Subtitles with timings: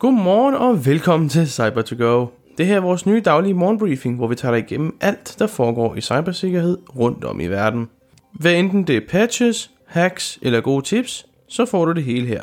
[0.00, 2.26] Godmorgen og velkommen til cyber to go
[2.58, 5.94] Det her er vores nye daglige morgenbriefing, hvor vi tager dig igennem alt, der foregår
[5.96, 7.88] i cybersikkerhed rundt om i verden.
[8.32, 12.42] Hvad enten det er patches, hacks eller gode tips, så får du det hele her.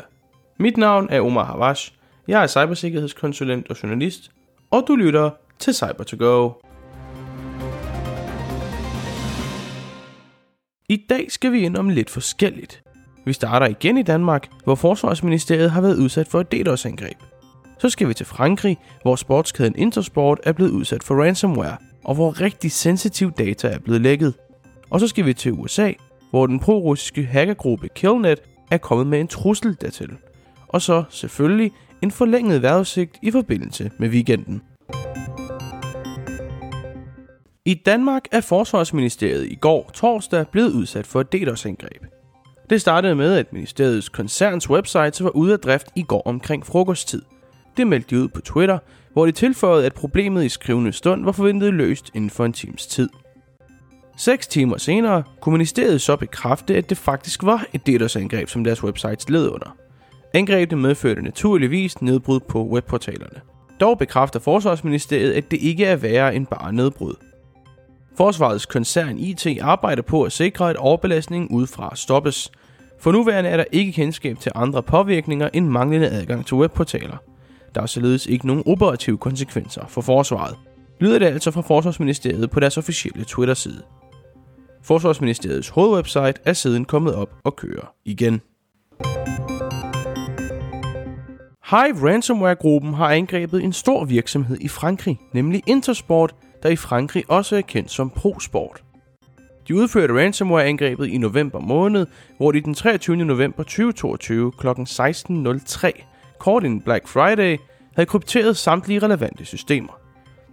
[0.58, 1.92] Mit navn er Omar Havash.
[2.28, 4.30] Jeg er cybersikkerhedskonsulent og journalist,
[4.70, 6.50] og du lytter til Cyber to go
[10.88, 12.82] I dag skal vi ind om lidt forskelligt.
[13.24, 17.18] Vi starter igen i Danmark, hvor Forsvarsministeriet har været udsat for et DDoS-angreb.
[17.78, 22.40] Så skal vi til Frankrig, hvor sportskæden Intersport er blevet udsat for ransomware, og hvor
[22.40, 24.34] rigtig sensitiv data er blevet lækket.
[24.90, 25.92] Og så skal vi til USA,
[26.30, 28.38] hvor den pro-russiske hackergruppe Killnet
[28.70, 30.10] er kommet med en trussel dertil.
[30.68, 34.62] Og så selvfølgelig en forlænget vejrudsigt i forbindelse med weekenden.
[37.64, 42.04] I Danmark er Forsvarsministeriet i går torsdag blevet udsat for et DDoS-angreb.
[42.70, 47.22] Det startede med, at ministeriets koncerns website var ude af drift i går omkring frokosttid.
[47.78, 48.78] Det meldte de ud på Twitter,
[49.12, 52.86] hvor de tilføjede, at problemet i skrivende stund var forventet løst inden for en times
[52.86, 53.08] tid.
[54.16, 58.84] Seks timer senere kunne ministeriet så bekræfte, at det faktisk var et DDoS-angreb, som deres
[58.84, 59.76] websites led under.
[60.34, 63.40] Angrebet medførte naturligvis nedbrud på webportalerne.
[63.80, 67.14] Dog bekræfter Forsvarsministeriet, at det ikke er værre end bare nedbrud.
[68.16, 72.52] Forsvarets koncern IT arbejder på at sikre, at overbelastningen udefra stoppes.
[73.00, 77.16] For nuværende er der ikke kendskab til andre påvirkninger end manglende adgang til webportaler.
[77.74, 80.56] Der er således ikke nogen operative konsekvenser for forsvaret.
[81.00, 83.82] Lyder det altså fra Forsvarsministeriet på deres officielle Twitter-side.
[84.82, 88.40] Forsvarsministeriets hovedwebsite er siden kommet op og kører igen.
[91.70, 97.56] Hive Ransomware-gruppen har angrebet en stor virksomhed i Frankrig, nemlig Intersport, der i Frankrig også
[97.56, 98.82] er kendt som ProSport.
[99.68, 103.16] De udførte ransomware-angrebet i november måned, hvor de den 23.
[103.16, 104.66] november 2022 kl.
[104.68, 105.90] 16.03,
[106.38, 107.58] kort inden Black Friday,
[107.94, 110.00] havde krypteret samtlige relevante systemer.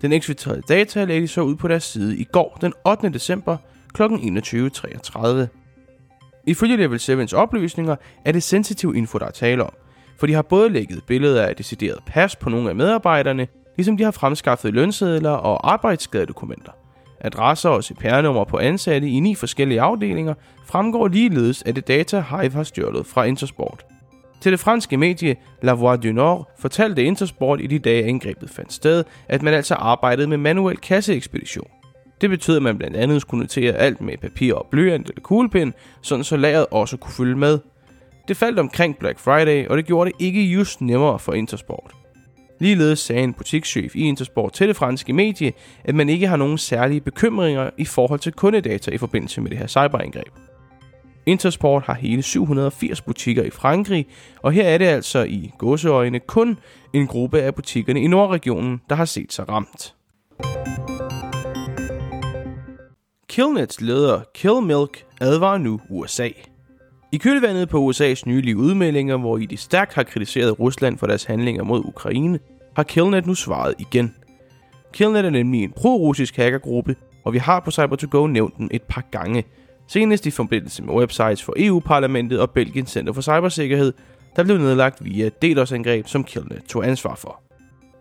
[0.02, 3.10] Den ekfiltrerede data lagde de så ud på deres side i går, den 8.
[3.10, 3.58] december
[3.94, 4.04] kl.
[4.04, 5.48] 21.33.
[6.48, 7.96] Ifølge Level 7's oplysninger
[8.26, 9.74] er det sensitiv info, der er tale om,
[10.18, 13.48] for de har både lægget billeder af decideret pas på nogle af medarbejderne,
[13.78, 16.72] ligesom de har fremskaffet lønsedler og arbejdsskadedokumenter.
[17.22, 20.34] Adresser og CPR-nummer på ansatte i ni forskellige afdelinger
[20.66, 23.86] fremgår ligeledes af det data Hive har stjålet fra Intersport.
[24.46, 28.74] Til det franske medie La Voix du Nord fortalte Intersport i de dage angrebet fandt
[28.74, 31.68] sted, at man altså arbejdede med manuel kasseekspedition.
[32.22, 35.74] Det betød, at man blandt andet skulle notere alt med papir og blyant eller kuglepind,
[36.02, 37.60] sådan så lageret også kunne følge med.
[38.28, 41.92] Det faldt omkring Black Friday, og det gjorde det ikke just nemmere for Intersport.
[42.60, 46.58] Ligeledes sagde en butikschef i Intersport til det franske medie, at man ikke har nogen
[46.58, 50.55] særlige bekymringer i forhold til kundedata i forbindelse med det her cyberangreb.
[51.26, 54.08] Intersport har hele 780 butikker i Frankrig,
[54.42, 56.58] og her er det altså i godseøjne kun
[56.94, 59.96] en gruppe af butikkerne i Nordregionen, der har set sig ramt.
[63.30, 66.30] Killnets leder Killmilk advarer nu USA.
[67.12, 71.24] I kølvandet på USA's nylige udmeldinger, hvor i de stærkt har kritiseret Rusland for deres
[71.24, 72.40] handlinger mod Ukraine,
[72.76, 74.16] har Killnet nu svaret igen.
[74.94, 78.70] Killnet er nemlig en pro-russisk hackergruppe, og vi har på cyber to go nævnt den
[78.72, 79.44] et par gange.
[79.88, 83.94] Senest i forbindelse med websites for EU-parlamentet og Belgiens Center for Cybersikkerhed,
[84.36, 87.42] der blev nedlagt via DDoS-angreb, som Killnet tog ansvar for.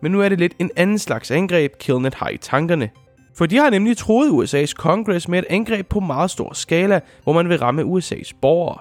[0.01, 2.89] Men nu er det lidt en anden slags angreb, Killnet har i tankerne.
[3.37, 7.33] For de har nemlig troet USA's Congress med et angreb på meget stor skala, hvor
[7.33, 8.77] man vil ramme USA's borgere.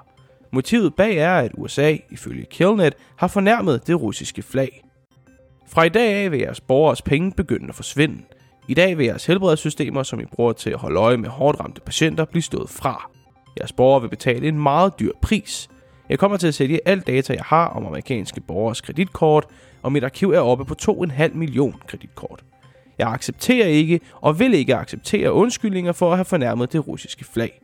[0.52, 4.84] Motivet bag er, at USA, ifølge Killnet, har fornærmet det russiske flag.
[5.68, 8.22] Fra i dag af vil jeres borgers penge begynde at forsvinde.
[8.68, 11.80] I dag vil jeres helbredssystemer, som I bruger til at holde øje med hårdt ramte
[11.80, 13.10] patienter, blive stået fra.
[13.58, 15.68] Jeres borgere vil betale en meget dyr pris.
[16.08, 19.46] Jeg kommer til at sælge alt data, jeg har om amerikanske borgers kreditkort,
[19.82, 22.44] og mit arkiv er oppe på 2,5 million kreditkort.
[22.98, 27.60] Jeg accepterer ikke og vil ikke acceptere undskyldninger for at have fornærmet det russiske flag.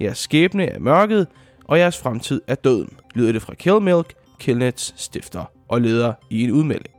[0.00, 1.26] Jeres skæbne er mørket,
[1.64, 6.50] og jeres fremtid er døden, lyder det fra Killmilk, Killnets stifter og leder i en
[6.50, 6.97] udmelding.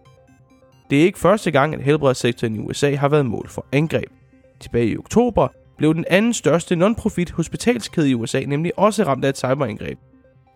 [0.90, 4.12] Det er ikke første gang, at helbredssektoren i USA har været mål for angreb.
[4.60, 5.48] Tilbage i oktober
[5.78, 10.00] blev den anden største non-profit hospitalskæde i USA nemlig også ramt af et cyberangreb.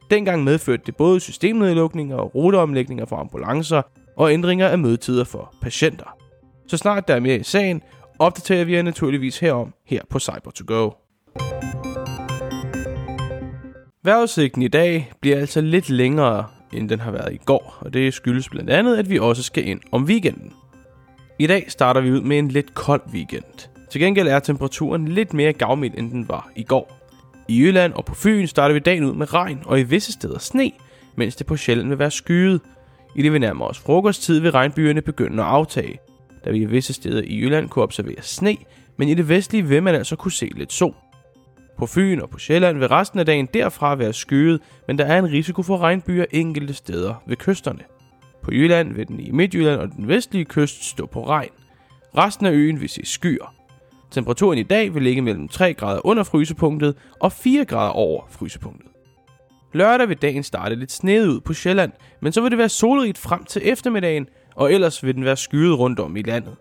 [0.10, 3.82] Dengang medførte det både systemnedlukninger og ruteomlægninger for ambulancer
[4.18, 6.18] og ændringer af mødetider for patienter.
[6.68, 7.82] Så snart der er mere i sagen,
[8.20, 10.90] opdaterer vi jer naturligvis herom her på cyber to go
[14.06, 18.14] Vejrudsigten i dag bliver altså lidt længere, end den har været i går, og det
[18.14, 20.54] skyldes blandt andet, at vi også skal ind om weekenden.
[21.40, 23.70] I dag starter vi ud med en lidt kold weekend.
[23.92, 27.00] Til gengæld er temperaturen lidt mere gavmild, end den var i går.
[27.48, 30.40] I Jylland og på Fyn starter vi dagen ud med regn og i visse steder
[30.40, 30.72] sne,
[31.16, 32.62] mens det på sjældent vil være skyet.
[33.16, 36.00] I det vi nærmer os frokosttid vil regnbyerne begynde at aftage,
[36.46, 38.58] da vi i visse steder i Jylland kunne observere sne,
[38.98, 40.96] men i det vestlige vil man altså kunne se lidt sol.
[41.78, 45.20] På Fyn og på Sjælland vil resten af dagen derfra være skyet, men der er
[45.20, 47.80] en risiko for regnbyer enkelte steder ved kysterne.
[48.44, 51.50] På Jylland vil den i Midtjylland og den vestlige kyst stå på regn.
[52.18, 53.56] Resten af øen vil se skyer.
[54.12, 58.90] Temperaturen i dag vil ligge mellem 3 grader under frysepunktet og 4 grader over frysepunktet.
[59.74, 61.92] Lørdag vil dagen starte lidt sneet ud på Sjælland,
[62.22, 65.80] men så vil det være solrigt frem til eftermiddagen, og ellers vil den være skyet
[65.80, 66.56] rundt om i landet.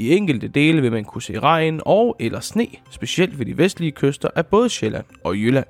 [0.00, 3.92] I enkelte dele vil man kunne se regn og eller sne, specielt ved de vestlige
[3.92, 5.66] kyster af både Sjælland og Jylland.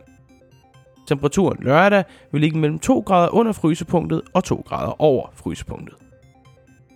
[1.08, 5.94] Temperaturen lørdag vil ligge mellem 2 grader under frysepunktet og 2 grader over frysepunktet.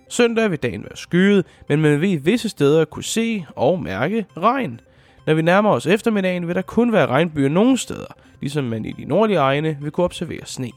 [0.09, 4.25] Søndag vil dagen være skyet, men man vil i visse steder kunne se og mærke
[4.37, 4.79] regn.
[5.27, 8.91] Når vi nærmer os eftermiddagen, vil der kun være regnbyer nogle steder, ligesom man i
[8.91, 10.71] de nordlige egne vil kunne observere sne.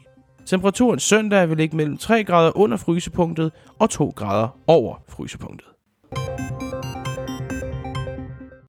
[0.46, 5.68] Temperaturen søndag vil ligge mellem 3 grader under frysepunktet og 2 grader over frysepunktet.